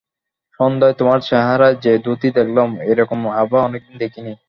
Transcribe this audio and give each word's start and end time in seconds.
সন্ধ্যায় 0.59 0.95
তোমার 0.99 1.19
চেহারায় 1.21 1.77
যে 1.83 1.93
দ্যুতি 1.97 2.29
দেখলাম, 2.37 2.69
এরকম 2.91 3.19
আভা 3.41 3.59
অনেকদিন 3.61 3.95
দেখিনি! 4.03 4.31